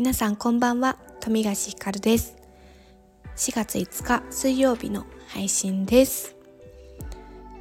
[0.00, 0.96] 皆さんこんばんは。
[1.20, 2.34] 富樫ひかるです。
[3.36, 6.36] 4月5日水曜日の配信です。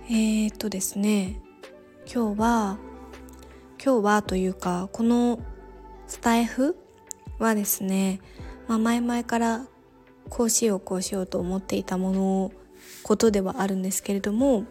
[0.09, 1.41] えー、っとですね
[2.05, 2.77] 今日は
[3.83, 5.41] 今日はというかこの
[6.07, 6.77] スタイフ
[7.39, 8.21] はですね、
[8.69, 9.67] まあ、前々から
[10.29, 12.51] こうしようこうしようと思っていたもの
[13.03, 14.63] ことではあるんですけれども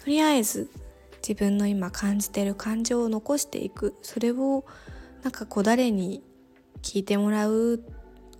[0.00, 0.70] とりあえず
[1.18, 3.94] 自分の今感じてる感情を残していく。
[4.00, 4.64] それを
[5.22, 6.22] なんかこう誰に
[6.82, 7.82] 聞いてもらう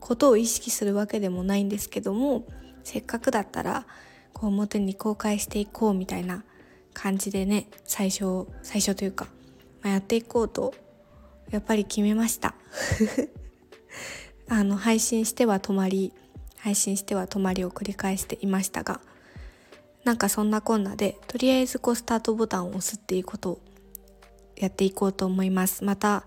[0.00, 2.46] ことを意識するわけでもないんですけども
[2.84, 3.86] せっかくだったら
[4.32, 6.44] こう表に公開していこうみたいな
[6.94, 9.26] 感じでね最初最初というか、
[9.82, 10.74] まあ、やっていこうと
[11.50, 12.54] やっぱり決めました。
[14.50, 16.12] あの配信しては止まり
[16.56, 19.00] 配信しては止まりを繰り返していましたが
[20.04, 23.60] なんかそんなこんなでとりあえずこうスタートボタンを押すっていうことを
[24.56, 25.84] やっていこうと思います。
[25.84, 26.24] また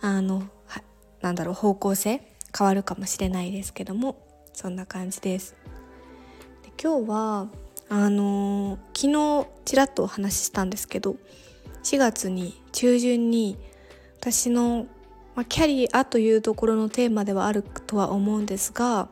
[0.00, 0.48] あの
[1.26, 2.22] なんだろう方向性？
[2.56, 4.24] 変わるかもしれないですけども。
[4.52, 5.54] そんな感じです。
[6.62, 7.48] で今日は
[7.90, 11.16] あのー、昨日ちらっとお話ししたんですけど
[11.84, 13.58] 4月に中旬に
[14.18, 14.86] 私の、
[15.34, 19.08] まあ、キャリアというところのテーマではあるとは思うんですが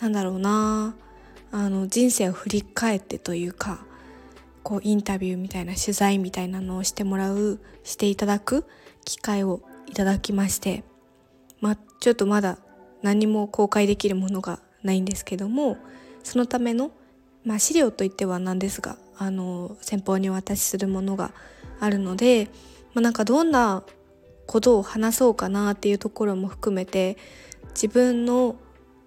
[0.00, 0.94] なんだろうな
[1.50, 3.84] あの人生を振り返ってというか
[4.62, 8.64] こうインタビューみたいな取材みたいなのをしてもらうしていただく
[9.04, 10.84] 機会をいただきまして
[11.62, 12.58] まあちょっとまだ
[13.00, 15.78] 何も公開できるものがないんですけども
[16.22, 16.90] そのための、
[17.44, 21.32] まあ、資料といってはなんですがあの先方にお渡しするものが
[21.80, 22.50] あるので、
[22.94, 23.84] まあ、なんかどんな
[24.46, 27.16] ことを話そうかなっていうところも含めて
[27.70, 28.56] 自分の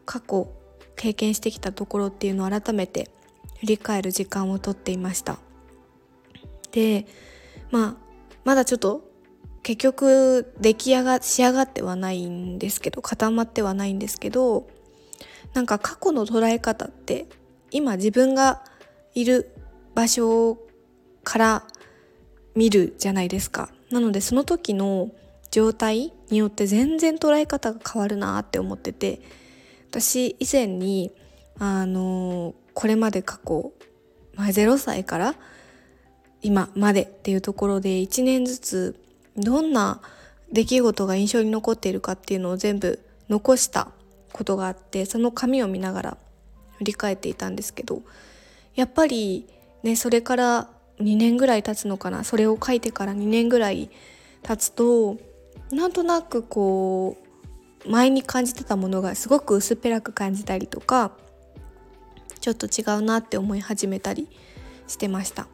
[0.06, 0.50] 過去
[0.96, 3.10] 経験してきたところっていうのを改めて
[3.60, 5.38] 振り返る時間をとっていました。
[6.72, 7.06] で
[7.72, 7.96] まあ
[8.44, 9.05] まだちょっと
[9.66, 14.68] 結局出来上が仕上がってはないんですけど固まってはないんですけど
[15.56, 17.26] なんか過去の捉え方って
[17.72, 18.62] 今自分が
[19.16, 19.50] いる
[19.96, 20.60] 場所
[21.24, 21.64] から
[22.54, 23.70] 見るじゃないですか。
[23.90, 25.10] なのでその時の
[25.50, 29.20] 状態によって全然捉え方が変わるなって思ってて
[29.90, 31.12] 私以前に
[31.58, 33.72] あのこれまで過去、
[34.36, 35.36] まあ、0歳から
[36.44, 39.05] 今までっていうところで1年ずつ
[39.38, 40.02] どんな
[40.52, 43.90] 出来事が印象に残っているかっていうのを全部残した
[44.32, 46.18] ことがあってその紙を見ながら
[46.78, 48.02] 振り返っていたんですけど
[48.76, 49.48] やっぱり
[49.84, 50.70] ねそれから
[51.00, 52.24] 2年ぐらい経つのかな？
[52.24, 53.90] それを書いてから2年ぐらい
[54.44, 55.18] 経つと
[55.72, 57.18] なんとなくこ
[57.86, 61.12] う前に感じてたものがすごく薄っぺらく感じたりとか
[62.40, 64.30] ちょっと違うなって思い始めたり
[64.88, 65.48] してました。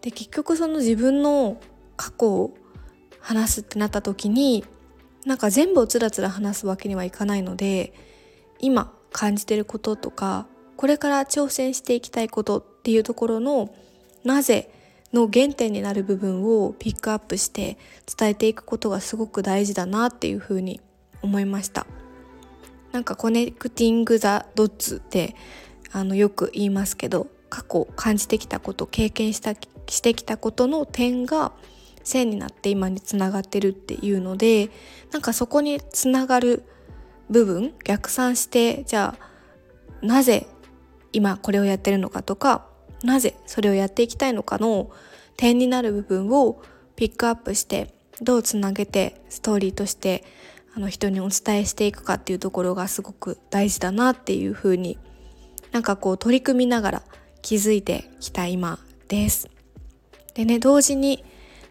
[0.00, 1.60] で結局その自分の
[1.96, 2.54] 過去を
[3.20, 4.64] 話すってなった時に
[5.24, 7.92] なんか全部をつらつら話すわけにはいかないので
[8.58, 10.46] 今感じてることとか
[10.76, 13.74] これから挑戦していきたいことっていうところの
[14.24, 14.70] なぜ
[15.12, 17.78] の原点になる部分をピックアップして
[18.18, 20.80] 伝えていくことがすごく大事だなっていうふうに
[21.22, 21.86] 思いました。
[22.92, 25.36] なんかコネクティング・ザ・ドッツって
[25.92, 29.54] あのよく言いますけど過去感じてきたこと経験した
[29.88, 31.52] してきたことの点が
[32.06, 34.70] 線になって今につながってるっていうので
[35.12, 36.64] なんかそこにつながる
[37.28, 40.46] 部分逆算してじゃあなぜ
[41.12, 42.66] 今これをやってるのかとか
[43.02, 44.90] なぜそれをやっていきたいのかの
[45.36, 46.62] 点になる部分を
[46.94, 47.92] ピックアップして
[48.22, 50.24] どうつなげてストーリーとして
[50.74, 54.98] あの人にお伝えしていくかっていうところがすごく大事だなっていうふうに
[55.72, 57.02] なんかこう取り組みながら
[57.42, 58.78] 気づいてきた今
[59.08, 59.48] です。
[60.34, 61.24] でね同時に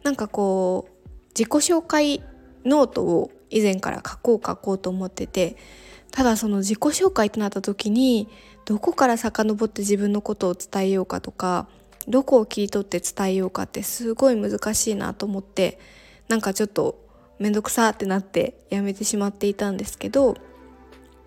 [0.05, 2.21] なんかこう自己紹介
[2.63, 5.57] ノートを以前から書こう書こうと思ってて
[6.11, 8.29] ただその自己紹介となった時に
[8.65, 11.67] どこから遡って自分のことを伝えようかとか
[12.07, 15.79] どこを切り取って伝えようかってすごい難しいなと思って
[16.27, 17.03] なんかちょっと
[17.39, 20.35] 面倒くさってなってやめてしまっていたんですけど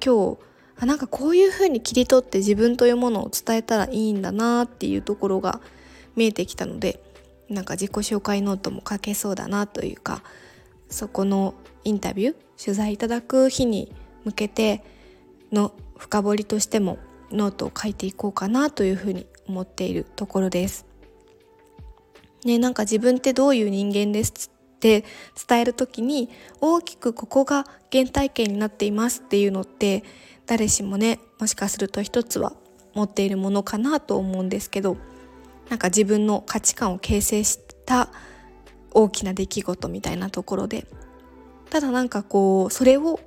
[0.04, 0.38] 今日
[0.76, 5.60] あなんかこういう風に切り取って自分というものを伝えたらいいんだなっていうところが
[6.14, 7.00] 見えてきたので
[7.48, 10.22] なんか自己紹介ノートも書けそうだなというか
[10.90, 11.54] そこの
[11.84, 13.92] インタビュー取材いただく日に
[14.24, 14.82] 向けて
[15.52, 16.98] の深掘りとしても
[17.30, 20.86] ノートを書いていこうかなというふうに思っているところです。
[22.44, 25.04] ね、なんか自分ってどういう人間ですって
[25.48, 26.30] 伝える時に
[26.60, 30.04] 大きくここが原体験になっていますっていうのって
[30.46, 32.52] 誰しもねもしかすると一つは
[32.94, 34.96] 持っているものかなと思うんですけど
[35.68, 38.10] なんか自分の価値観を形成した
[38.92, 40.86] 大きな出来事みたいなところで
[41.70, 43.20] ただなんかこうそれを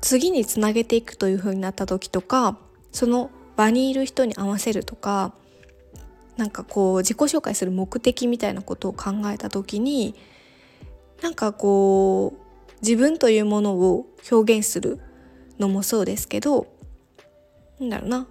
[0.00, 2.58] 次につなげていくという風になった時とか
[2.90, 5.32] その場にいる人に合わせるとか
[6.36, 10.14] なんかこう自己紹介する目的みたいなことを考えた時に
[11.22, 15.00] なんかこう自分というものを表現する
[15.58, 16.66] のもそうですけど
[17.78, 18.26] なんだろうな。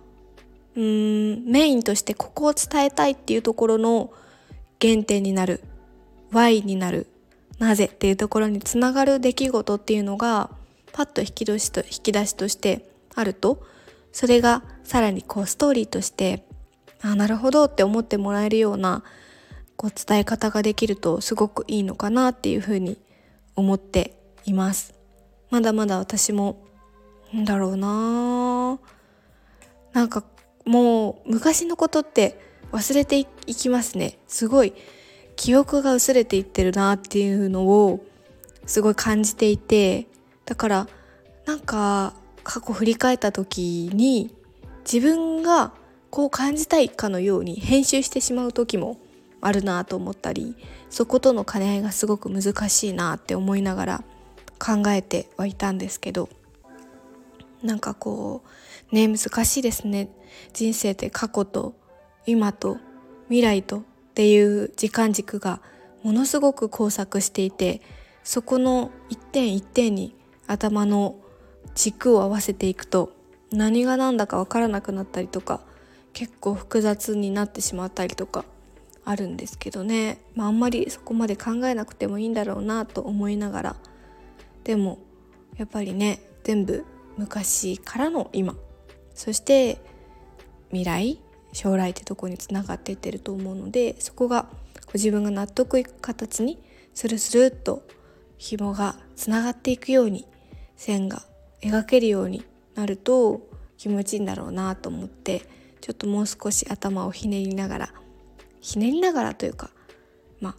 [0.79, 4.13] うーんメインとしてここを伝えたいっていうところの
[4.81, 5.61] 原点になる。
[6.31, 7.07] Y になる。
[7.57, 10.49] なぜっていうところにつながる出来事っていうのが
[10.93, 13.61] パッと引き出しと引き出しとしてあると
[14.13, 16.45] それがさらにこうストーリーとして
[17.01, 19.03] あなるほどって思ってもらえるような
[19.75, 22.97] こう伝え方ができるとすごくいいのかなっていうふうに
[23.57, 24.93] 思っています。
[25.49, 26.61] まだまだ私も
[27.33, 28.79] なんだろうな
[29.91, 30.23] なんか
[30.69, 32.39] もう昔のことって
[32.71, 33.25] 忘れてい
[33.55, 34.19] きますね。
[34.27, 34.75] すごい
[35.35, 38.05] 記憶が薄れていってるなっていうのを
[38.67, 40.05] すごい感じていて。
[40.45, 40.87] だから
[41.45, 42.13] なんか
[42.43, 44.35] 過去振り返った時に
[44.83, 45.71] 自分が
[46.11, 48.99] こう感じたいかのように編集してしまう時も
[49.41, 50.55] あるなと思ったり
[50.91, 54.03] そことの兼ね合いがすごく難しいなって思いながら
[54.59, 56.29] 考えてはいたんですけど。
[57.63, 58.43] なんかこ
[58.91, 60.09] うね難しいですね。
[60.53, 61.73] 人生って過去と
[62.25, 62.77] 今と
[63.27, 63.81] 未来とっ
[64.13, 65.61] ていう時間軸が
[66.03, 67.81] ものすごく交錯していて
[68.23, 70.15] そこの一点一点に
[70.47, 71.15] 頭の
[71.75, 73.11] 軸を合わせていくと
[73.51, 75.61] 何が何だか分からなくなったりとか
[76.13, 78.45] 結構複雑になってしまったりとか
[79.05, 83.75] あるんですけどね、まあ、あんまりそこまで考えなくてもいいんだろうなと思いながら。
[84.63, 84.99] でも
[85.57, 86.85] やっぱりね全部
[87.19, 88.55] 昔からの今。
[89.13, 89.81] そして
[90.69, 91.19] 未来
[91.51, 94.47] 将来ってとこにつながっていってると思うのでそこが
[94.93, 96.63] 自分が納得いく形に
[96.93, 97.85] スルスルっと
[98.37, 100.25] 紐がつながっていくように
[100.77, 101.23] 線が
[101.61, 102.45] 描けるように
[102.75, 103.41] なると
[103.77, 105.41] 気持ちいいんだろうなと思って
[105.81, 107.93] ちょっともう少し頭をひねりながら
[108.61, 109.71] ひねりながらというか
[110.39, 110.55] まあ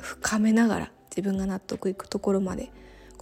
[0.00, 2.72] 深めながら自分が納得いくところまで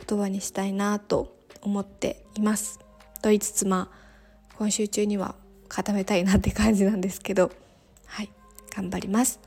[0.09, 2.79] 言葉にしたいなと思っています。
[3.23, 5.35] と言いつつまあ今週中には
[5.69, 7.51] 固めたいなって感じなんですけど
[8.07, 8.31] はい
[8.75, 9.41] 頑張ります。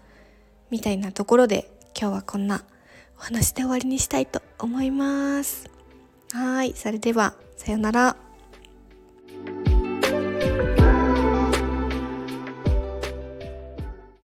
[0.70, 1.70] みたいなところで
[2.00, 2.64] 今日はこんな
[3.18, 5.70] お話で終わりにしたいと思います。
[6.32, 8.33] はい、それではさようなら。